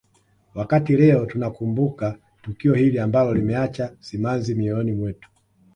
[0.55, 5.29] Wakati leo tunakumbuka tukio hili ambalo limeacha simanzi mioyoni mwetu